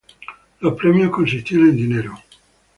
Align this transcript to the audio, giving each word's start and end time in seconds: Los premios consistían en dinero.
Los 0.61 0.73
premios 0.73 1.11
consistían 1.11 1.61
en 1.69 1.75
dinero. 1.75 2.17